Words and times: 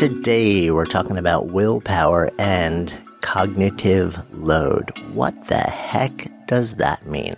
Today 0.00 0.70
we're 0.70 0.86
talking 0.86 1.18
about 1.18 1.48
willpower 1.48 2.30
and 2.38 2.90
cognitive 3.20 4.18
load. 4.32 4.98
What 5.12 5.48
the 5.48 5.58
heck 5.58 6.30
does 6.46 6.76
that 6.76 7.04
mean? 7.04 7.36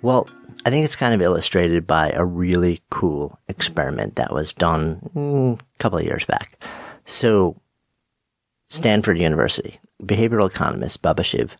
Well, 0.00 0.26
I 0.64 0.70
think 0.70 0.86
it's 0.86 0.96
kind 0.96 1.12
of 1.12 1.20
illustrated 1.20 1.86
by 1.86 2.08
a 2.12 2.24
really 2.24 2.80
cool 2.88 3.38
experiment 3.48 4.16
that 4.16 4.32
was 4.32 4.54
done 4.54 5.10
mm, 5.14 5.60
a 5.60 5.78
couple 5.78 5.98
of 5.98 6.06
years 6.06 6.24
back. 6.24 6.64
So, 7.04 7.60
Stanford 8.70 9.18
University, 9.18 9.78
behavioral 10.02 10.48
economist 10.48 11.02
Baba 11.02 11.22
Shiv 11.22 11.54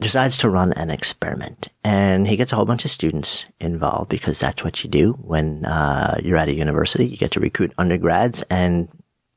decides 0.00 0.36
to 0.38 0.50
run 0.50 0.74
an 0.74 0.90
experiment. 0.90 1.68
And 1.82 2.28
he 2.28 2.36
gets 2.36 2.52
a 2.52 2.56
whole 2.56 2.66
bunch 2.66 2.84
of 2.84 2.90
students 2.90 3.46
involved 3.58 4.10
because 4.10 4.38
that's 4.38 4.62
what 4.62 4.84
you 4.84 4.90
do 4.90 5.12
when 5.12 5.64
uh, 5.64 6.20
you're 6.22 6.36
at 6.36 6.50
a 6.50 6.54
university. 6.54 7.06
You 7.06 7.16
get 7.16 7.30
to 7.30 7.40
recruit 7.40 7.72
undergrads 7.78 8.42
and 8.50 8.88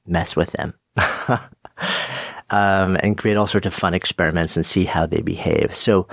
mess 0.05 0.35
with 0.35 0.51
them. 0.51 0.73
um, 2.49 2.97
and 3.01 3.17
create 3.17 3.37
all 3.37 3.47
sorts 3.47 3.67
of 3.67 3.73
fun 3.73 3.93
experiments 3.93 4.55
and 4.55 4.65
see 4.65 4.85
how 4.85 5.05
they 5.05 5.21
behave. 5.21 5.75
So 5.75 6.07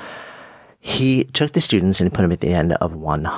he 0.81 1.25
took 1.25 1.53
the 1.53 1.61
students 1.61 2.01
and 2.01 2.13
put 2.13 2.23
them 2.23 2.33
at 2.33 2.41
the 2.41 2.53
end 2.53 2.73
of 2.75 2.95
one 2.95 3.29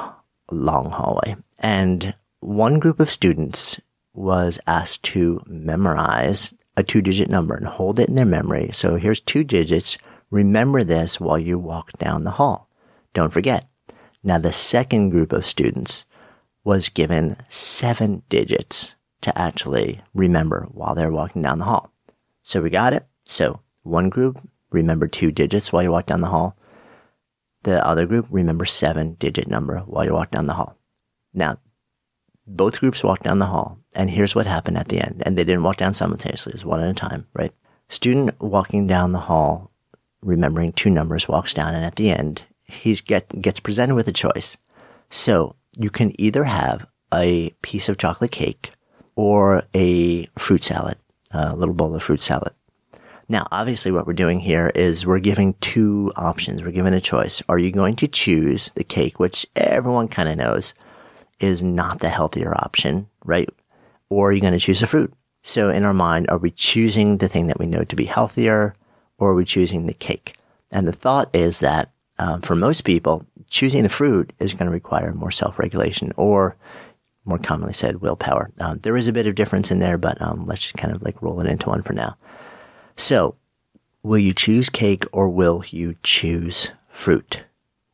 long 0.51 0.91
hallway. 0.91 1.37
And 1.59 2.15
one 2.41 2.79
group 2.79 3.01
of 3.01 3.11
students 3.11 3.81
was 4.15 4.59
asked 4.67 5.03
to 5.03 5.43
memorize 5.47 6.55
a 6.77 6.83
two 6.83 7.03
digit 7.03 7.29
number 7.29 7.55
and 7.55 7.67
hold 7.67 7.99
it 7.99 8.09
in 8.09 8.15
their 8.15 8.25
memory. 8.25 8.71
So 8.73 8.97
here's 8.97 9.21
two 9.21 9.45
digits. 9.45 9.99
Remember 10.31 10.83
this 10.83 11.21
while 11.21 11.39
you 11.39 11.59
walk 11.59 11.93
down 11.99 12.25
the 12.25 12.31
hall. 12.31 12.69
Don't 13.13 13.33
forget. 13.33 13.69
Now, 14.23 14.39
the 14.39 14.53
second 14.53 15.11
group 15.11 15.33
of 15.33 15.47
students 15.47 16.07
was 16.65 16.89
given 16.89 17.37
seven 17.49 18.23
digits 18.29 18.94
to 19.25 19.39
actually 19.39 20.01
remember 20.15 20.67
while 20.71 20.95
they're 20.95 21.11
walking 21.11 21.43
down 21.43 21.59
the 21.59 21.65
hall. 21.65 21.91
So 22.43 22.61
we 22.61 22.71
got 22.71 22.93
it. 22.93 23.07
So 23.25 23.61
one 23.83 24.11
group, 24.11 24.41
remember 24.71 25.09
two 25.09 25.31
digits 25.31 25.73
while 25.73 25.83
you 25.83 25.91
walk 25.91 26.07
down 26.07 26.21
the 26.21 26.29
hall. 26.29 26.57
The 27.63 27.87
other 27.87 28.07
group, 28.07 28.27
remember 28.31 28.67
seven 28.67 29.15
digit 29.15 29.49
number 29.49 29.79
while 29.81 30.05
you 30.05 30.13
walk 30.13 30.31
down 30.31 30.47
the 30.47 30.55
hall. 30.55 30.77
Now, 31.33 31.59
both 32.47 32.81
groups 32.81 33.03
walked 33.03 33.23
down 33.23 33.39
the 33.39 33.47
hall, 33.47 33.79
and 33.95 34.11
here's 34.11 34.35
what 34.35 34.47
happened 34.47 34.77
at 34.77 34.89
the 34.89 35.01
end. 35.01 35.23
And 35.25 35.39
they 35.39 35.45
didn't 35.45 35.63
walk 35.63 35.79
down 35.79 35.95
simultaneously, 35.95 36.51
it 36.51 36.57
was 36.57 36.65
one 36.67 36.81
at 36.81 36.91
a 36.91 36.95
time, 36.95 37.27
right? 37.33 37.53
Student 37.89 38.39
walking 38.41 38.87
down 38.87 39.13
the 39.13 39.19
hall, 39.19 39.71
remembering 40.21 40.73
two 40.73 40.91
numbers, 40.91 41.27
walks 41.27 41.55
down, 41.55 41.75
and 41.75 41.85
at 41.85 41.97
the 41.97 42.11
end, 42.11 42.45
he 42.65 42.95
get, 42.97 43.41
gets 43.41 43.61
presented 43.61 43.95
with 43.95 44.09
a 44.09 44.13
choice. 44.13 44.59
So 45.09 45.57
you 45.79 45.89
can 45.89 46.19
either 46.21 46.45
have 46.45 46.87
a 47.13 47.51
piece 47.63 47.89
of 47.89 47.97
chocolate 47.97 48.31
cake 48.31 48.73
or 49.17 49.63
a 49.75 50.27
fruit 50.39 50.63
salad, 50.63 50.97
a 51.33 51.55
little 51.55 51.75
bowl 51.75 51.95
of 51.95 52.03
fruit 52.03 52.23
salad. 52.23 52.53
Now, 53.29 53.49
obviously, 53.51 53.91
what 53.91 54.07
we're 54.07 54.13
doing 54.13 54.39
here 54.39 54.71
is 54.75 55.07
we're 55.07 55.19
giving 55.19 55.55
two 55.61 56.13
options. 56.17 56.63
We're 56.63 56.73
giving 56.73 56.93
a 56.93 57.01
choice. 57.01 57.43
Are 57.49 57.59
you 57.59 57.71
going 57.71 57.97
to 57.97 58.09
choose 58.09 58.71
the 58.75 58.85
cake, 58.85 59.19
which 59.19 59.47
everyone 59.57 60.09
kind 60.09 60.29
of 60.29 60.37
knows 60.37 60.75
is 61.41 61.63
not 61.63 62.01
the 62.01 62.11
healthier 62.11 62.55
option, 62.55 63.09
right? 63.25 63.49
Or 64.11 64.29
are 64.29 64.33
you 64.33 64.41
going 64.41 64.53
to 64.53 64.59
choose 64.59 64.83
a 64.83 64.87
fruit? 64.87 65.13
So, 65.43 65.71
in 65.71 65.85
our 65.85 65.95
mind, 65.95 66.29
are 66.29 66.39
we 66.39 66.51
choosing 66.51 67.19
the 67.19 67.29
thing 67.29 67.47
that 67.47 67.59
we 67.59 67.67
know 67.67 67.85
to 67.85 67.97
be 67.97 68.05
healthier, 68.05 68.75
or 69.19 69.31
are 69.31 69.35
we 69.35 69.45
choosing 69.45 69.87
the 69.87 69.95
cake? 69.95 70.37
And 70.71 70.87
the 70.87 70.93
thought 70.93 71.31
is 71.35 71.61
that 71.61 71.91
um, 72.19 72.43
for 72.43 72.55
most 72.55 72.85
people, 72.85 73.25
choosing 73.49 73.83
the 73.83 73.89
fruit 73.89 74.33
is 74.39 74.55
going 74.55 74.67
to 74.67 74.73
require 74.73 75.13
more 75.13 75.31
self 75.31 75.59
regulation, 75.59 76.13
or 76.17 76.57
more 77.25 77.39
commonly 77.39 77.73
said, 77.73 78.01
willpower. 78.01 78.51
Um, 78.59 78.81
there 78.83 78.97
is 78.97 79.09
a 79.09 79.13
bit 79.13 79.27
of 79.27 79.35
difference 79.35 79.71
in 79.71 79.79
there, 79.79 79.99
but 79.99 80.21
um, 80.21 80.47
let's 80.47 80.63
just 80.63 80.77
kind 80.77 80.95
of 80.95 81.03
like 81.03 81.21
roll 81.23 81.41
it 81.41 81.49
into 81.49 81.69
one 81.69 81.83
for 81.83 81.93
now. 81.93 82.17
So, 82.97 83.37
will 84.03 84.19
you 84.19 84.33
choose 84.33 84.69
cake 84.69 85.05
or 85.13 85.29
will 85.29 85.65
you 85.69 85.97
choose 86.03 86.71
fruit? 86.89 87.43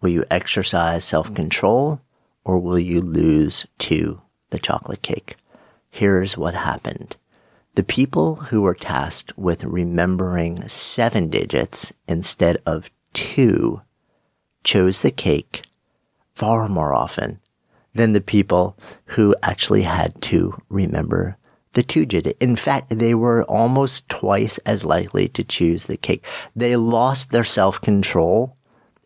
Will 0.00 0.10
you 0.10 0.24
exercise 0.30 1.04
self 1.04 1.32
control 1.34 2.00
or 2.44 2.58
will 2.58 2.78
you 2.78 3.00
lose 3.00 3.66
to 3.78 4.20
the 4.50 4.58
chocolate 4.58 5.02
cake? 5.02 5.36
Here's 5.90 6.36
what 6.36 6.54
happened. 6.54 7.16
The 7.76 7.82
people 7.82 8.36
who 8.36 8.62
were 8.62 8.74
tasked 8.74 9.36
with 9.38 9.64
remembering 9.64 10.68
seven 10.68 11.30
digits 11.30 11.92
instead 12.08 12.60
of 12.66 12.90
two 13.12 13.82
chose 14.64 15.02
the 15.02 15.10
cake 15.10 15.62
far 16.34 16.68
more 16.68 16.94
often 16.94 17.40
than 17.94 18.12
the 18.12 18.20
people 18.20 18.76
who 19.06 19.34
actually 19.42 19.82
had 19.82 20.20
to 20.22 20.60
remember 20.68 21.36
the 21.72 21.82
two 21.82 22.04
digit. 22.04 22.36
In 22.40 22.56
fact, 22.56 22.90
they 22.90 23.14
were 23.14 23.44
almost 23.44 24.08
twice 24.08 24.58
as 24.58 24.84
likely 24.84 25.28
to 25.28 25.44
choose 25.44 25.84
the 25.84 25.96
cake. 25.96 26.24
They 26.56 26.76
lost 26.76 27.30
their 27.30 27.44
self 27.44 27.80
control 27.80 28.56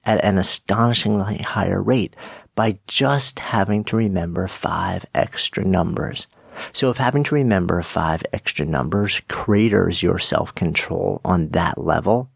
at 0.05 0.25
an 0.25 0.39
astonishingly 0.39 1.39
higher 1.39 1.83
rate 1.83 2.15
by 2.55 2.78
just 2.87 3.39
having 3.39 3.84
to 3.84 3.97
remember 3.97 4.49
five 4.49 5.05
extra 5.15 5.65
numbers. 5.65 6.27
So 6.73 6.91
if 6.91 6.97
having 6.97 7.25
to 7.25 7.34
remember 7.34 7.83
five 7.83 8.23
extra 8.33 8.65
numbers 8.65 9.21
craters 9.28 10.03
your 10.03 10.19
self 10.19 10.55
control 10.55 11.21
on 11.25 11.49
that 11.49 11.78
level, 11.78 12.31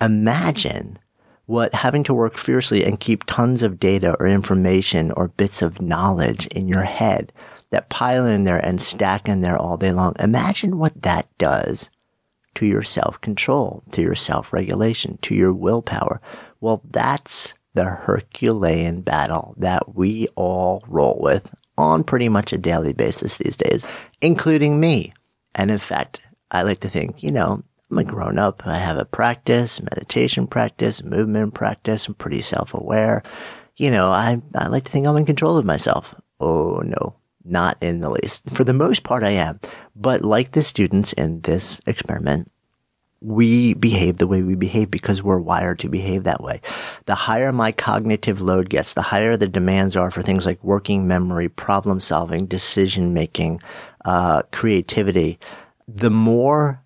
imagine 0.00 0.98
what 1.46 1.74
having 1.74 2.02
to 2.04 2.14
work 2.14 2.38
fiercely 2.38 2.84
and 2.84 3.00
keep 3.00 3.24
tons 3.24 3.62
of 3.62 3.78
data 3.78 4.16
or 4.18 4.26
information 4.26 5.10
or 5.12 5.28
bits 5.28 5.62
of 5.62 5.80
knowledge 5.80 6.46
in 6.48 6.68
your 6.68 6.82
head 6.82 7.32
that 7.70 7.88
pile 7.88 8.26
in 8.26 8.44
there 8.44 8.64
and 8.64 8.80
stack 8.80 9.28
in 9.28 9.40
there 9.40 9.58
all 9.58 9.76
day 9.76 9.92
long. 9.92 10.14
Imagine 10.20 10.78
what 10.78 11.02
that 11.02 11.26
does 11.38 11.90
to 12.54 12.66
your 12.66 12.82
self 12.82 13.20
control, 13.20 13.82
to 13.92 14.00
your 14.00 14.14
self 14.14 14.52
regulation, 14.52 15.18
to 15.22 15.34
your 15.34 15.52
willpower. 15.52 16.20
Well, 16.60 16.80
that's 16.90 17.54
the 17.74 17.84
Herculean 17.84 19.00
battle 19.02 19.54
that 19.58 19.94
we 19.94 20.28
all 20.36 20.84
roll 20.86 21.18
with 21.20 21.52
on 21.76 22.04
pretty 22.04 22.28
much 22.28 22.52
a 22.52 22.58
daily 22.58 22.92
basis 22.92 23.36
these 23.36 23.56
days, 23.56 23.84
including 24.20 24.78
me. 24.78 25.12
And 25.56 25.70
in 25.70 25.78
fact, 25.78 26.20
I 26.52 26.62
like 26.62 26.80
to 26.80 26.88
think, 26.88 27.22
you 27.22 27.32
know, 27.32 27.62
I'm 27.90 27.98
a 27.98 28.04
grown 28.04 28.38
up. 28.38 28.62
I 28.66 28.78
have 28.78 28.96
a 28.96 29.04
practice, 29.04 29.80
meditation 29.82 30.46
practice, 30.46 31.04
movement 31.04 31.54
practice. 31.54 32.08
I'm 32.08 32.14
pretty 32.14 32.40
self 32.40 32.74
aware. 32.74 33.22
You 33.76 33.90
know, 33.90 34.06
I, 34.06 34.40
I 34.54 34.68
like 34.68 34.84
to 34.84 34.90
think 34.90 35.06
I'm 35.06 35.16
in 35.16 35.26
control 35.26 35.56
of 35.56 35.64
myself. 35.64 36.14
Oh 36.40 36.78
no, 36.84 37.14
not 37.44 37.76
in 37.80 38.00
the 38.00 38.10
least. 38.10 38.50
For 38.54 38.64
the 38.64 38.72
most 38.72 39.02
part, 39.02 39.22
I 39.22 39.30
am. 39.30 39.60
But 39.94 40.22
like 40.24 40.52
the 40.52 40.62
students 40.62 41.12
in 41.12 41.40
this 41.42 41.80
experiment, 41.86 42.50
we 43.20 43.74
behave 43.74 44.18
the 44.18 44.26
way 44.26 44.42
we 44.42 44.54
behave 44.54 44.90
because 44.90 45.22
we're 45.22 45.38
wired 45.38 45.78
to 45.78 45.88
behave 45.88 46.24
that 46.24 46.42
way. 46.42 46.60
The 47.06 47.14
higher 47.14 47.52
my 47.52 47.72
cognitive 47.72 48.40
load 48.40 48.68
gets, 48.68 48.92
the 48.92 49.02
higher 49.02 49.36
the 49.36 49.48
demands 49.48 49.96
are 49.96 50.10
for 50.10 50.22
things 50.22 50.44
like 50.44 50.62
working 50.62 51.06
memory, 51.06 51.48
problem 51.48 52.00
solving, 52.00 52.46
decision 52.46 53.14
making, 53.14 53.62
uh, 54.04 54.42
creativity, 54.52 55.38
the 55.88 56.10
more 56.10 56.83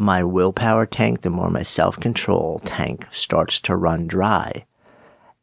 my 0.00 0.24
willpower 0.24 0.86
tank, 0.86 1.20
the 1.20 1.30
more 1.30 1.50
my 1.50 1.62
self 1.62 2.00
control 2.00 2.60
tank 2.64 3.06
starts 3.12 3.60
to 3.60 3.76
run 3.76 4.06
dry. 4.06 4.64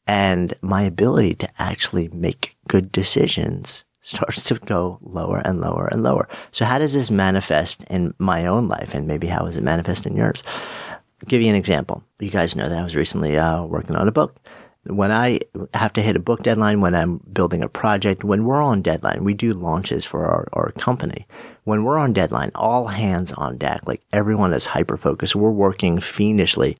And 0.07 0.53
my 0.62 0.81
ability 0.81 1.35
to 1.35 1.50
actually 1.59 2.07
make 2.09 2.56
good 2.68 2.91
decisions 2.91 3.85
starts 4.01 4.45
to 4.45 4.56
go 4.56 4.97
lower 5.01 5.41
and 5.44 5.59
lower 5.59 5.88
and 5.88 6.01
lower. 6.01 6.28
So 6.51 6.66
how 6.66 6.79
does 6.79 6.94
this 6.94 7.12
manifest 7.12 7.84
in 7.90 8.13
my 8.19 8.45
own 8.45 8.68
life 8.68 8.94
and 8.94 9.06
maybe 9.06 9.28
how 9.28 9.44
does 9.44 9.57
it 9.57 9.63
manifest 9.63 10.06
in 10.06 10.16
yours? 10.16 10.44
I'll 10.88 11.28
give 11.28 11.41
you 11.41 11.50
an 11.50 11.56
example. 11.56 12.03
You 12.19 12.29
guys 12.29 12.56
know 12.56 12.69
that 12.69 12.79
I 12.79 12.84
was 12.84 12.95
recently 12.95 13.38
uh, 13.38 13.63
working 13.63 13.95
on 13.95 14.07
a 14.07 14.13
book. 14.13 14.38
When 14.85 15.12
I 15.12 15.41
have 15.74 15.91
to 15.94 16.01
hit 16.01 16.16
a 16.16 16.19
book 16.19 16.44
deadline, 16.44 16.79
when 16.79 16.95
I'm 16.95 17.18
building 17.34 17.62
a 17.62 17.68
project, 17.68 18.24
when 18.24 18.45
we're 18.45 18.62
on 18.62 18.81
deadline, 18.81 19.25
we 19.25 19.34
do 19.34 19.53
launches 19.53 20.06
for 20.06 20.25
our, 20.25 20.48
our 20.53 20.71
company. 20.74 21.27
When 21.67 21.83
we're 21.83 21.97
on 21.97 22.13
deadline, 22.13 22.51
all 22.55 22.87
hands 22.87 23.33
on 23.33 23.57
deck, 23.57 23.81
like 23.85 24.01
everyone 24.13 24.53
is 24.53 24.65
hyper 24.65 24.95
focused. 24.95 25.35
We're 25.35 25.51
working 25.51 25.99
fiendishly 25.99 26.77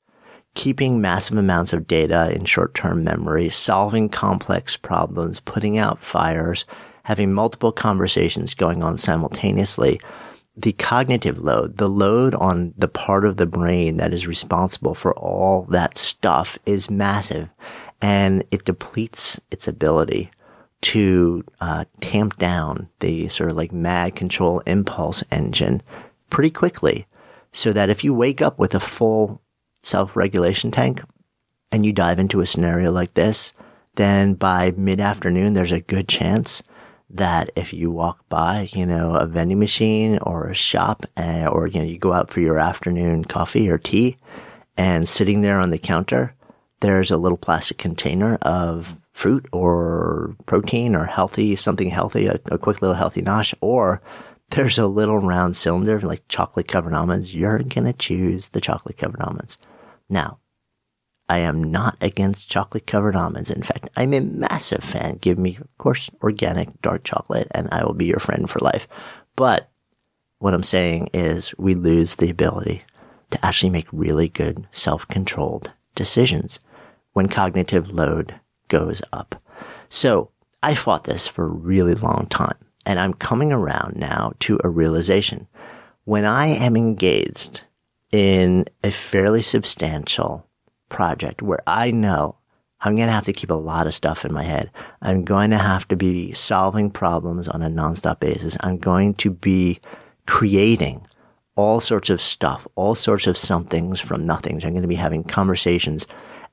keeping 0.54 0.98
massive 0.98 1.36
amounts 1.36 1.74
of 1.74 1.86
data 1.86 2.34
in 2.34 2.46
short 2.46 2.72
term 2.72 3.04
memory, 3.04 3.50
solving 3.50 4.08
complex 4.08 4.78
problems, 4.78 5.40
putting 5.40 5.76
out 5.76 6.02
fires, 6.02 6.64
having 7.02 7.34
multiple 7.34 7.70
conversations 7.70 8.54
going 8.54 8.82
on 8.82 8.96
simultaneously, 8.96 10.00
the 10.56 10.72
cognitive 10.72 11.36
load, 11.36 11.76
the 11.76 11.90
load 11.90 12.34
on 12.36 12.72
the 12.78 12.88
part 12.88 13.26
of 13.26 13.36
the 13.36 13.44
brain 13.44 13.98
that 13.98 14.14
is 14.14 14.26
responsible 14.26 14.94
for 14.94 15.12
all 15.18 15.66
that 15.68 15.98
stuff 15.98 16.58
is 16.64 16.88
massive 16.88 17.46
and 18.00 18.42
it 18.50 18.64
depletes 18.64 19.38
its 19.50 19.68
ability 19.68 20.30
to 20.80 21.44
uh, 21.60 21.84
tamp 22.00 22.38
down 22.38 22.88
the 23.00 23.28
sort 23.28 23.50
of 23.50 23.56
like 23.56 23.72
mad 23.72 24.14
control 24.14 24.60
impulse 24.60 25.24
engine 25.30 25.82
pretty 26.30 26.50
quickly 26.50 27.06
so 27.52 27.72
that 27.72 27.90
if 27.90 28.04
you 28.04 28.14
wake 28.14 28.40
up 28.40 28.58
with 28.58 28.74
a 28.74 28.80
full 28.80 29.40
self 29.82 30.14
regulation 30.16 30.70
tank 30.70 31.02
and 31.72 31.84
you 31.84 31.92
dive 31.92 32.18
into 32.18 32.40
a 32.40 32.46
scenario 32.46 32.92
like 32.92 33.14
this, 33.14 33.52
then 33.96 34.34
by 34.34 34.72
mid 34.76 35.00
afternoon, 35.00 35.54
there's 35.54 35.72
a 35.72 35.80
good 35.80 36.08
chance 36.08 36.62
that 37.10 37.50
if 37.56 37.72
you 37.72 37.90
walk 37.90 38.28
by, 38.28 38.68
you 38.72 38.84
know, 38.84 39.14
a 39.14 39.26
vending 39.26 39.58
machine 39.58 40.18
or 40.22 40.48
a 40.48 40.54
shop 40.54 41.06
and, 41.16 41.48
or, 41.48 41.66
you 41.66 41.80
know, 41.80 41.86
you 41.86 41.98
go 41.98 42.12
out 42.12 42.30
for 42.30 42.40
your 42.40 42.58
afternoon 42.58 43.24
coffee 43.24 43.68
or 43.68 43.78
tea 43.78 44.16
and 44.76 45.08
sitting 45.08 45.40
there 45.40 45.58
on 45.58 45.70
the 45.70 45.78
counter, 45.78 46.34
there's 46.80 47.10
a 47.10 47.16
little 47.16 47.38
plastic 47.38 47.78
container 47.78 48.36
of 48.42 48.98
fruit 49.18 49.48
or 49.50 50.36
protein 50.46 50.94
or 50.94 51.04
healthy, 51.04 51.56
something 51.56 51.90
healthy, 51.90 52.26
a, 52.26 52.38
a 52.52 52.56
quick 52.56 52.80
little 52.80 52.94
healthy 52.94 53.20
nosh, 53.20 53.52
or 53.60 54.00
there's 54.50 54.78
a 54.78 54.86
little 54.86 55.18
round 55.18 55.56
cylinder 55.56 56.00
like 56.02 56.22
chocolate 56.28 56.68
covered 56.68 56.94
almonds. 56.94 57.34
You're 57.34 57.58
going 57.58 57.86
to 57.86 57.92
choose 57.92 58.50
the 58.50 58.60
chocolate 58.60 58.96
covered 58.96 59.20
almonds. 59.20 59.58
Now, 60.08 60.38
I 61.28 61.38
am 61.38 61.64
not 61.64 61.96
against 62.00 62.48
chocolate 62.48 62.86
covered 62.86 63.16
almonds. 63.16 63.50
In 63.50 63.64
fact, 63.64 63.88
I'm 63.96 64.14
a 64.14 64.20
massive 64.20 64.84
fan. 64.84 65.18
Give 65.20 65.36
me, 65.36 65.56
of 65.60 65.78
course, 65.78 66.08
organic 66.22 66.80
dark 66.80 67.02
chocolate 67.02 67.48
and 67.50 67.68
I 67.72 67.84
will 67.84 67.94
be 67.94 68.06
your 68.06 68.20
friend 68.20 68.48
for 68.48 68.60
life. 68.60 68.86
But 69.34 69.68
what 70.38 70.54
I'm 70.54 70.62
saying 70.62 71.10
is 71.12 71.52
we 71.58 71.74
lose 71.74 72.14
the 72.14 72.30
ability 72.30 72.84
to 73.30 73.44
actually 73.44 73.70
make 73.70 73.88
really 73.90 74.28
good 74.28 74.64
self 74.70 75.08
controlled 75.08 75.72
decisions 75.96 76.60
when 77.14 77.28
cognitive 77.28 77.90
load 77.90 78.38
goes 78.68 79.02
up. 79.12 79.40
So 79.88 80.30
I 80.62 80.74
fought 80.74 81.04
this 81.04 81.26
for 81.26 81.44
a 81.44 81.48
really 81.48 81.94
long 81.94 82.26
time 82.30 82.56
and 82.86 82.98
I'm 82.98 83.14
coming 83.14 83.52
around 83.52 83.96
now 83.96 84.32
to 84.40 84.58
a 84.64 84.68
realization. 84.68 85.46
When 86.04 86.24
I 86.24 86.46
am 86.46 86.76
engaged 86.76 87.62
in 88.12 88.64
a 88.82 88.90
fairly 88.90 89.42
substantial 89.42 90.46
project 90.88 91.42
where 91.42 91.60
I 91.66 91.90
know 91.90 92.36
I'm 92.80 92.96
going 92.96 93.08
to 93.08 93.12
have 93.12 93.24
to 93.24 93.32
keep 93.32 93.50
a 93.50 93.54
lot 93.54 93.86
of 93.86 93.94
stuff 93.94 94.24
in 94.24 94.32
my 94.32 94.44
head. 94.44 94.70
I'm 95.02 95.24
going 95.24 95.50
to 95.50 95.58
have 95.58 95.86
to 95.88 95.96
be 95.96 96.32
solving 96.32 96.90
problems 96.90 97.48
on 97.48 97.62
a 97.62 97.68
nonstop 97.68 98.20
basis. 98.20 98.56
I'm 98.60 98.78
going 98.78 99.14
to 99.14 99.30
be 99.30 99.80
creating 100.26 101.04
all 101.56 101.80
sorts 101.80 102.08
of 102.08 102.22
stuff, 102.22 102.66
all 102.76 102.94
sorts 102.94 103.26
of 103.26 103.36
somethings 103.36 103.98
from 103.98 104.24
nothings. 104.24 104.64
I'm 104.64 104.72
going 104.72 104.82
to 104.82 104.88
be 104.88 104.94
having 104.94 105.24
conversations 105.24 106.06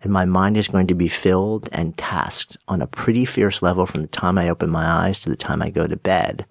and 0.05 0.13
my 0.13 0.23
mind 0.23 0.55
is 0.55 0.67
going 0.67 0.85
to 0.85 0.93
be 0.93 1.07
filled 1.07 1.67
and 1.71 1.97
tasked 1.97 2.57
on 2.67 2.79
a 2.79 2.87
pretty 2.87 3.25
fierce 3.25 3.63
level 3.63 3.87
from 3.87 4.03
the 4.03 4.07
time 4.07 4.37
I 4.37 4.49
open 4.49 4.69
my 4.69 4.85
eyes 4.85 5.19
to 5.21 5.29
the 5.29 5.35
time 5.35 5.63
I 5.63 5.71
go 5.71 5.87
to 5.87 5.95
bed. 5.95 6.45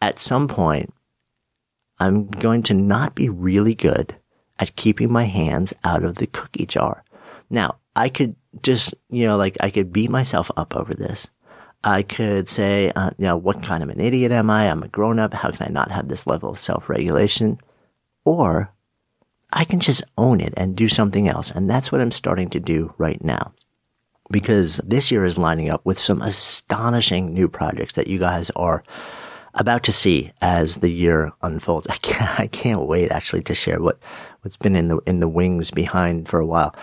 At 0.00 0.18
some 0.18 0.48
point, 0.48 0.94
I'm 1.98 2.26
going 2.26 2.62
to 2.64 2.74
not 2.74 3.14
be 3.14 3.28
really 3.28 3.74
good 3.74 4.16
at 4.58 4.76
keeping 4.76 5.12
my 5.12 5.24
hands 5.24 5.74
out 5.84 6.04
of 6.04 6.14
the 6.14 6.26
cookie 6.26 6.64
jar. 6.64 7.04
Now, 7.50 7.76
I 7.96 8.08
could 8.08 8.34
just, 8.62 8.94
you 9.10 9.26
know, 9.26 9.36
like 9.36 9.58
I 9.60 9.68
could 9.68 9.92
beat 9.92 10.08
myself 10.08 10.50
up 10.56 10.74
over 10.74 10.94
this. 10.94 11.28
I 11.84 12.02
could 12.02 12.48
say, 12.48 12.92
uh, 12.96 13.10
you 13.18 13.26
know, 13.26 13.36
what 13.36 13.62
kind 13.62 13.82
of 13.82 13.90
an 13.90 14.00
idiot 14.00 14.32
am 14.32 14.48
I? 14.48 14.70
I'm 14.70 14.82
a 14.82 14.88
grown 14.88 15.18
up. 15.18 15.34
How 15.34 15.50
can 15.50 15.66
I 15.66 15.70
not 15.70 15.90
have 15.90 16.08
this 16.08 16.26
level 16.26 16.48
of 16.48 16.58
self 16.58 16.88
regulation? 16.88 17.58
Or 18.24 18.72
I 19.52 19.64
can 19.64 19.80
just 19.80 20.02
own 20.18 20.40
it 20.40 20.54
and 20.56 20.76
do 20.76 20.88
something 20.88 21.28
else. 21.28 21.50
And 21.50 21.70
that's 21.70 21.92
what 21.92 22.00
I'm 22.00 22.10
starting 22.10 22.50
to 22.50 22.60
do 22.60 22.92
right 22.98 23.22
now. 23.22 23.52
Because 24.30 24.78
this 24.84 25.10
year 25.10 25.24
is 25.24 25.38
lining 25.38 25.70
up 25.70 25.84
with 25.86 25.98
some 25.98 26.20
astonishing 26.20 27.32
new 27.32 27.48
projects 27.48 27.94
that 27.94 28.08
you 28.08 28.18
guys 28.18 28.50
are 28.56 28.82
about 29.54 29.84
to 29.84 29.92
see 29.92 30.32
as 30.40 30.76
the 30.76 30.88
year 30.88 31.32
unfolds. 31.42 31.86
I 31.90 31.96
can't, 31.96 32.40
I 32.40 32.46
can't 32.48 32.86
wait 32.86 33.10
actually 33.10 33.42
to 33.44 33.54
share 33.54 33.80
what, 33.80 33.98
what's 34.42 34.56
been 34.56 34.76
in 34.76 34.88
the, 34.88 34.98
in 35.06 35.20
the 35.20 35.28
wings 35.28 35.70
behind 35.70 36.28
for 36.28 36.40
a 36.40 36.46
while. 36.46 36.74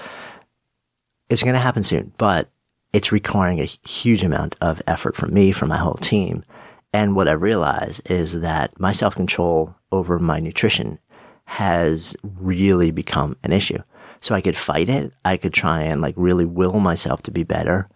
It's 1.30 1.44
going 1.44 1.56
to 1.56 1.60
happen 1.60 1.84
soon, 1.84 2.14
but 2.18 2.50
it's 2.94 3.12
requiring 3.12 3.60
a 3.60 3.70
huge 3.88 4.24
amount 4.24 4.56
of 4.62 4.82
effort 4.88 5.16
from 5.16 5.34
me, 5.34 5.52
from 5.52 5.70
my 5.70 5.78
whole 5.78 5.96
team. 5.96 6.46
And 6.94 7.16
what 7.16 7.28
I 7.28 7.34
realize 7.34 8.00
is 8.06 8.40
that 8.42 8.80
my 8.80 8.94
self 8.94 9.16
control 9.16 9.76
over 9.92 10.20
my 10.20 10.40
nutrition 10.40 11.00
has 11.46 12.16
really 12.24 12.92
become 12.92 13.36
an 13.44 13.52
issue. 13.52 13.80
So 14.22 14.34
I 14.34 14.42
could 14.42 14.56
fight 14.56 14.90
it. 14.90 15.12
I 15.26 15.38
could 15.38 15.54
try 15.54 15.82
and 15.82 16.02
like 16.02 16.16
really 16.18 16.46
will 16.46 16.80
myself 16.80 17.22
to 17.24 17.32
be 17.32 17.44
better. 17.44 17.90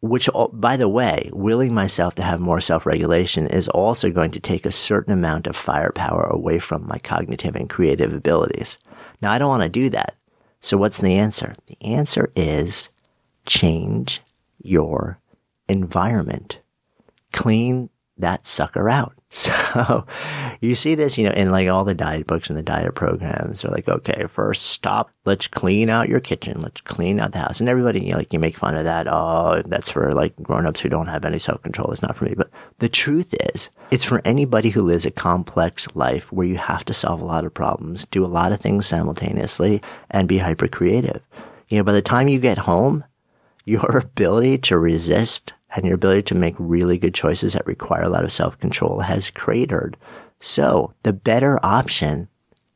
Which, 0.00 0.28
by 0.52 0.76
the 0.76 0.88
way, 0.88 1.28
willing 1.32 1.74
myself 1.74 2.14
to 2.16 2.22
have 2.22 2.38
more 2.38 2.60
self 2.60 2.86
regulation 2.86 3.48
is 3.48 3.68
also 3.68 4.10
going 4.10 4.30
to 4.32 4.40
take 4.40 4.64
a 4.64 4.70
certain 4.70 5.12
amount 5.12 5.48
of 5.48 5.56
firepower 5.56 6.22
away 6.24 6.60
from 6.60 6.86
my 6.86 6.98
cognitive 6.98 7.56
and 7.56 7.68
creative 7.68 8.12
abilities. 8.12 8.78
Now, 9.22 9.32
I 9.32 9.38
don't 9.38 9.48
want 9.48 9.64
to 9.64 9.68
do 9.68 9.90
that. 9.90 10.14
So 10.60 10.76
what's 10.76 10.98
the 10.98 11.14
answer? 11.14 11.54
The 11.66 11.82
answer 11.82 12.30
is 12.36 12.90
change 13.46 14.20
your 14.62 15.18
environment. 15.68 16.60
Clean 17.32 17.90
that 18.18 18.46
sucker 18.46 18.88
out. 18.88 19.14
So 19.30 20.06
you 20.62 20.74
see 20.74 20.94
this, 20.94 21.18
you 21.18 21.24
know, 21.24 21.32
in 21.32 21.50
like 21.50 21.68
all 21.68 21.84
the 21.84 21.94
diet 21.94 22.26
books 22.26 22.48
and 22.48 22.58
the 22.58 22.62
diet 22.62 22.94
programs. 22.94 23.60
They're 23.60 23.70
like, 23.70 23.86
okay, 23.86 24.24
first 24.26 24.62
stop. 24.62 25.10
Let's 25.26 25.46
clean 25.46 25.90
out 25.90 26.08
your 26.08 26.18
kitchen. 26.18 26.60
Let's 26.60 26.80
clean 26.80 27.20
out 27.20 27.32
the 27.32 27.40
house. 27.40 27.60
And 27.60 27.68
everybody, 27.68 28.00
you 28.00 28.12
know, 28.12 28.16
like 28.16 28.32
you 28.32 28.38
make 28.38 28.56
fun 28.56 28.74
of 28.74 28.84
that. 28.84 29.06
Oh, 29.06 29.62
that's 29.66 29.90
for 29.90 30.12
like 30.12 30.34
grown-ups 30.42 30.80
who 30.80 30.88
don't 30.88 31.08
have 31.08 31.26
any 31.26 31.38
self-control. 31.38 31.92
It's 31.92 32.00
not 32.00 32.16
for 32.16 32.24
me. 32.24 32.34
But 32.36 32.50
the 32.78 32.88
truth 32.88 33.34
is, 33.52 33.68
it's 33.90 34.04
for 34.04 34.22
anybody 34.24 34.70
who 34.70 34.82
lives 34.82 35.04
a 35.04 35.10
complex 35.10 35.86
life 35.94 36.32
where 36.32 36.46
you 36.46 36.56
have 36.56 36.86
to 36.86 36.94
solve 36.94 37.20
a 37.20 37.26
lot 37.26 37.44
of 37.44 37.52
problems, 37.52 38.06
do 38.06 38.24
a 38.24 38.26
lot 38.26 38.52
of 38.52 38.60
things 38.60 38.86
simultaneously, 38.86 39.82
and 40.10 40.26
be 40.26 40.38
hyper 40.38 40.68
creative. 40.68 41.20
You 41.68 41.76
know, 41.76 41.84
by 41.84 41.92
the 41.92 42.00
time 42.00 42.28
you 42.28 42.38
get 42.38 42.56
home, 42.56 43.04
your 43.68 43.98
ability 43.98 44.58
to 44.58 44.78
resist 44.78 45.52
and 45.76 45.84
your 45.84 45.94
ability 45.94 46.22
to 46.22 46.34
make 46.34 46.54
really 46.58 46.96
good 46.96 47.14
choices 47.14 47.52
that 47.52 47.66
require 47.66 48.02
a 48.02 48.08
lot 48.08 48.24
of 48.24 48.32
self 48.32 48.58
control 48.58 49.00
has 49.00 49.30
cratered. 49.30 49.96
So 50.40 50.94
the 51.02 51.12
better 51.12 51.60
option, 51.62 52.28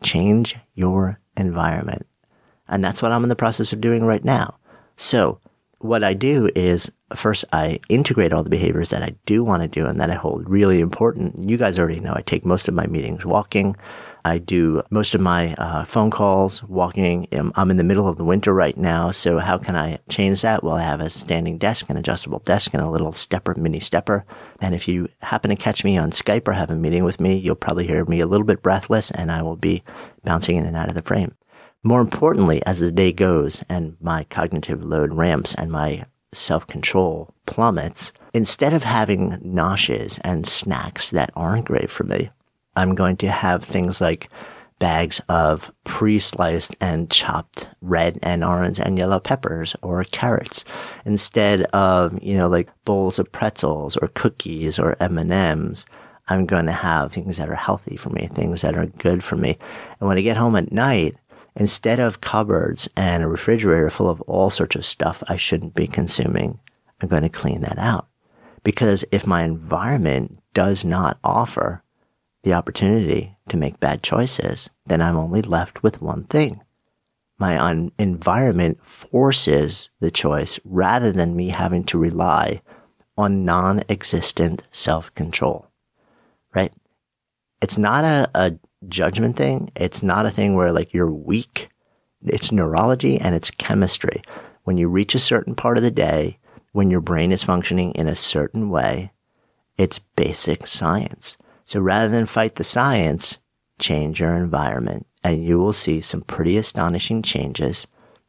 change 0.03 0.57
your 0.75 1.19
environment. 1.37 2.07
And 2.69 2.85
that's 2.85 3.01
what 3.03 3.13
I'm 3.13 3.23
in 3.23 3.29
the 3.29 3.37
process 3.37 3.73
of 3.73 3.81
doing 3.81 4.05
right 4.05 4.25
now. 4.25 4.57
So 4.97 5.41
what 5.79 6.05
I 6.05 6.15
do 6.15 6.51
is 6.55 6.91
first 7.15 7.45
I 7.53 7.81
integrate 7.89 8.33
all 8.33 8.45
the 8.45 8.51
behaviors 8.51 8.91
that 8.91 9.03
I 9.03 9.15
do 9.27 9.43
want 9.43 9.63
to 9.63 9.69
do 9.69 9.87
and 9.87 10.01
that 10.01 10.11
I 10.11 10.15
hold 10.15 10.49
really 10.49 10.81
important. 10.81 11.49
You 11.49 11.57
guys 11.57 11.79
already 11.79 12.01
know 12.01 12.15
I 12.15 12.23
take 12.23 12.45
most 12.45 12.69
of 12.69 12.75
my 12.75 12.87
meetings 12.87 13.25
walking. 13.25 13.77
I 14.25 14.39
do 14.39 14.83
most 14.91 15.15
of 15.15 15.21
my 15.21 15.55
uh, 15.55 15.85
phone 15.85 16.11
calls 16.11 16.63
walking. 16.65 17.27
I'm 17.33 17.71
in 17.71 17.77
the 17.77 17.85
middle 17.85 18.09
of 18.09 18.19
the 18.19 18.25
winter 18.25 18.53
right 18.53 18.77
now, 18.77 19.11
so 19.11 19.39
how 19.39 19.59
can 19.59 19.75
I 19.75 19.99
change 20.09 20.43
that? 20.43 20.63
Well, 20.63 20.77
I 20.77 20.83
have 20.83 21.01
a 21.01 21.11
standing 21.11 21.59
desk, 21.59 21.87
an 21.89 21.97
adjustable 21.97 22.39
desk, 22.41 22.73
and 22.73 22.83
a 22.83 22.91
little 22.91 23.13
stepper, 23.13 23.55
mini 23.57 23.81
stepper. 23.81 24.25
And 24.61 24.75
if 24.75 24.87
you 24.87 25.09
happen 25.21 25.51
to 25.51 25.57
catch 25.57 25.85
me 25.85 25.97
on 25.97 26.11
Skype 26.13 26.47
or 26.47 26.53
have 26.53 26.71
a 26.71 26.77
meeting 26.77 27.05
with 27.05 27.21
me, 27.21 27.35
you'll 27.35 27.57
probably 27.57 27.87
hear 27.87 28.05
me 28.05 28.21
a 28.21 28.27
little 28.27 28.47
bit 28.47 28.63
breathless, 28.63 29.11
and 29.11 29.33
I 29.33 29.43
will 29.43 29.57
be 29.57 29.83
bouncing 30.25 30.57
in 30.57 30.67
and 30.67 30.77
out 30.77 30.89
of 30.89 30.95
the 30.95 31.03
frame. 31.03 31.35
More 31.83 32.01
importantly, 32.01 32.65
as 32.65 32.79
the 32.79 32.93
day 32.93 33.13
goes 33.13 33.65
and 33.69 33.97
my 34.01 34.25
cognitive 34.25 34.85
load 34.85 35.13
ramps 35.15 35.53
and 35.55 35.73
my 35.73 36.05
self 36.33 36.67
control 36.69 37.35
plummets, 37.47 38.13
instead 38.33 38.73
of 38.73 38.85
having 38.85 39.39
noshes 39.45 40.21
and 40.23 40.47
snacks 40.47 41.11
that 41.11 41.31
aren't 41.35 41.65
great 41.65 41.91
for 41.91 42.05
me, 42.05 42.31
I'm 42.77 42.95
going 42.95 43.17
to 43.19 43.31
have 43.31 43.65
things 43.65 44.01
like 44.01 44.29
bags 44.79 45.21
of 45.29 45.71
pre-sliced 45.85 46.75
and 46.81 47.09
chopped 47.09 47.69
red 47.83 48.19
and 48.23 48.43
orange 48.43 48.81
and 48.81 48.99
yellow 48.99 49.21
peppers 49.21 49.77
or 49.83 50.03
carrots 50.05 50.65
instead 51.05 51.63
of, 51.73 52.21
you 52.21 52.37
know, 52.37 52.49
like 52.49 52.69
bowls 52.85 53.19
of 53.19 53.31
pretzels 53.31 53.97
or 53.97 54.09
cookies 54.09 54.81
or 54.81 54.97
M&Ms. 54.99 55.87
I'm 56.29 56.47
going 56.47 56.67
to 56.67 56.73
have 56.73 57.13
things 57.13 57.37
that 57.37 57.49
are 57.49 57.55
healthy 57.55 57.97
for 57.97 58.11
me, 58.11 58.29
things 58.29 58.63
that 58.63 58.77
are 58.77 58.87
good 58.87 59.23
for 59.23 59.37
me. 59.37 59.57
And 60.01 60.09
when 60.09 60.19
I 60.19 60.23
get 60.23 60.37
home 60.37 60.57
at 60.57 60.73
night, 60.73 61.15
instead 61.55 62.01
of 62.01 62.21
cupboards 62.21 62.89
and 62.97 63.23
a 63.23 63.29
refrigerator 63.29 63.91
full 63.91 64.09
of 64.09 64.21
all 64.23 64.51
sorts 64.51 64.75
of 64.75 64.85
stuff 64.85 65.23
I 65.29 65.37
shouldn't 65.37 65.75
be 65.75 65.87
consuming, 65.87 66.59
I'm 67.01 67.09
going 67.09 67.23
to 67.23 67.29
clean 67.29 67.61
that 67.61 67.79
out. 67.79 68.09
Because 68.65 69.05
if 69.13 69.27
my 69.27 69.45
environment 69.45 70.41
does 70.55 70.85
not 70.85 71.19
offer 71.23 71.83
the 72.43 72.53
opportunity 72.53 73.37
to 73.49 73.57
make 73.57 73.81
bad 73.81 74.03
choices, 74.03 74.69
then 74.87 75.01
I'm 75.01 75.17
only 75.17 75.43
left 75.43 75.83
with 75.83 76.03
one 76.03 76.25
thing. 76.25 76.61
My 77.39 77.73
environment 77.99 78.79
forces 78.85 79.91
the 80.01 80.11
choice 80.11 80.61
rather 80.65 81.11
than 81.11 81.37
me 81.37 81.49
having 81.49 81.85
to 81.85 81.99
rely 81.99 82.63
on 83.17 83.45
non 83.45 83.83
existent 83.89 84.63
self 84.71 85.15
control, 85.15 85.67
right? 86.55 86.73
It's 87.61 87.79
not 87.79 88.05
a, 88.05 88.31
a 88.35 88.53
judgment 88.89 89.37
thing. 89.37 89.71
It's 89.77 90.03
not 90.03 90.27
a 90.27 90.31
thing 90.31 90.55
where 90.55 90.73
like 90.73 90.93
you're 90.93 91.11
weak. 91.11 91.69
It's 92.25 92.53
neurology 92.53 93.19
and 93.19 93.35
it's 93.35 93.51
chemistry. 93.51 94.23
When 94.65 94.77
you 94.77 94.89
reach 94.89 95.15
a 95.15 95.21
certain 95.21 95.55
part 95.55 95.77
of 95.77 95.83
the 95.83 95.91
day, 95.91 96.39
when 96.73 96.91
your 96.91 97.01
brain 97.01 97.33
is 97.33 97.43
functioning 97.43 97.93
in 97.93 98.09
a 98.09 98.17
certain 98.17 98.71
way, 98.71 99.13
it's 99.77 99.99
basic 99.99 100.67
science. 100.67 101.37
So 101.65 101.81
rather 101.81 102.09
than 102.09 102.27
fight 102.27 102.57
the 102.57 102.65
science, 102.65 103.39
change 103.79 104.21
your 104.21 104.35
environment 104.35 105.07
and 105.25 105.45
you 105.45 105.59
will 105.59 105.73
see 105.73 106.01
some 106.01 106.23
pretty 106.23 106.57
astonishing 106.57 107.23
changes 107.23 107.87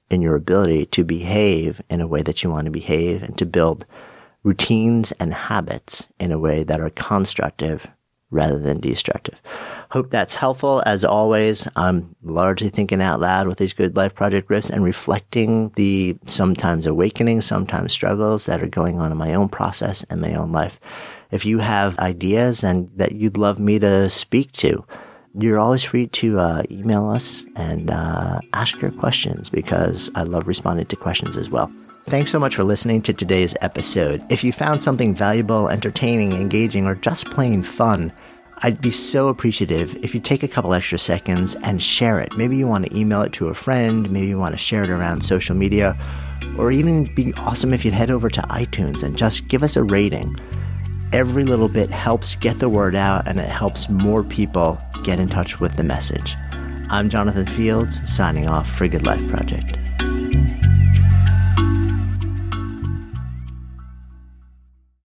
in 0.10 0.22
your 0.22 0.36
ability 0.36 0.86
to 0.88 1.04
behave 1.04 1.82
in 1.90 2.02
a 2.02 2.08
way 2.08 2.22
that 2.22 2.44
you 2.44 2.50
want 2.50 2.66
to 2.66 2.72
behave 2.72 3.24
and 3.24 3.38
to 3.38 3.46
build 3.46 3.86
routines 4.44 5.12
and 5.14 5.34
habits 5.34 6.08
in 6.20 6.32
a 6.32 6.40
way 6.40 6.64
that 6.64 6.80
are 6.80 6.90
constructive 6.92 7.88
rather 8.30 8.60
than 8.60 8.80
destructive. 8.80 9.40
Hope 9.92 10.10
that's 10.10 10.36
helpful. 10.36 10.82
As 10.86 11.06
always, 11.06 11.68
I'm 11.76 12.16
largely 12.24 12.70
thinking 12.70 13.02
out 13.02 13.20
loud 13.20 13.48
with 13.48 13.60
these 13.60 13.74
good 13.74 13.96
life 13.96 14.16
project 14.16 14.50
riffs 14.50 14.72
and 14.72 14.84
reflecting 14.84 15.70
the 15.76 16.18
sometimes 16.26 16.88
awakening, 16.88 17.42
sometimes 17.42 17.94
struggles 17.94 18.48
that 18.48 18.62
are 18.64 18.68
going 18.68 19.00
on 19.00 19.12
in 19.12 19.18
my 19.18 19.36
own 19.36 19.50
process 19.50 20.04
and 20.10 20.20
my 20.20 20.34
own 20.34 20.52
life. 20.52 20.80
If 21.34 21.46
you 21.46 21.58
have 21.58 21.98
ideas 21.98 22.64
and 22.64 22.92
that 22.96 23.14
you'd 23.14 23.38
love 23.38 23.58
me 23.58 23.80
to 23.80 24.08
speak 24.08 24.52
to, 24.54 24.86
you're 25.34 25.60
always 25.60 25.84
free 25.84 26.06
to 26.08 26.40
uh, 26.40 26.64
email 26.70 27.10
us 27.10 27.44
and 27.56 27.90
uh, 27.90 28.40
ask 28.54 28.80
your 28.80 28.92
questions 28.92 29.50
because 29.50 30.12
I 30.14 30.24
love 30.24 30.48
responding 30.48 30.86
to 30.86 30.96
questions 30.96 31.36
as 31.36 31.50
well. 31.50 31.74
Thanks 32.06 32.32
so 32.32 32.40
much 32.40 32.56
for 32.56 32.64
listening 32.64 33.02
to 33.04 33.14
today's 33.14 33.56
episode. 33.62 34.24
If 34.30 34.44
you 34.44 34.52
found 34.52 34.84
something 34.84 35.16
valuable, 35.16 35.70
entertaining, 35.70 36.34
engaging, 36.34 36.86
or 36.86 36.94
just 36.94 37.32
plain 37.32 37.64
fun, 37.64 38.14
I'd 38.58 38.80
be 38.80 38.92
so 38.92 39.28
appreciative 39.28 39.96
if 40.04 40.14
you 40.14 40.22
take 40.22 40.44
a 40.44 40.48
couple 40.48 40.76
extra 40.76 41.00
seconds 41.00 41.56
and 41.64 41.82
share 41.82 42.20
it. 42.20 42.38
Maybe 42.38 42.58
you 42.58 42.68
want 42.68 42.86
to 42.86 42.96
email 42.96 43.24
it 43.24 43.34
to 43.34 43.48
a 43.48 43.56
friend, 43.56 44.08
maybe 44.12 44.28
you 44.28 44.38
want 44.38 44.54
to 44.54 44.60
share 44.60 44.84
it 44.84 44.90
around 44.92 45.24
social 45.24 45.56
media, 45.56 45.98
or 46.60 46.72
even 46.72 47.06
be 47.16 47.34
awesome 47.38 47.74
if 47.74 47.84
you'd 47.84 47.96
head 47.96 48.12
over 48.12 48.30
to 48.30 48.42
iTunes 48.44 49.02
and 49.02 49.18
just 49.18 49.48
give 49.48 49.64
us 49.64 49.76
a 49.76 49.84
rating. 49.84 50.40
Every 51.14 51.44
little 51.44 51.70
bit 51.70 51.92
helps 51.92 52.34
get 52.34 52.58
the 52.58 52.68
word 52.68 52.96
out 52.96 53.28
and 53.28 53.40
it 53.40 53.48
helps 53.48 53.88
more 53.88 54.24
people 54.24 54.80
get 55.04 55.20
in 55.20 55.28
touch 55.28 55.60
with 55.60 55.76
the 55.76 55.84
message. 55.84 56.36
I'm 56.90 57.08
Jonathan 57.08 57.46
Fields, 57.46 58.02
signing 58.12 58.48
off 58.48 58.68
for 58.68 58.88
Good 58.88 59.06
Life 59.06 59.30
Project. 59.30 59.78